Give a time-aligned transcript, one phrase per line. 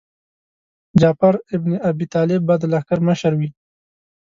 [0.99, 3.49] جعفر ابن ابي طالب به د لښکر مشر وي.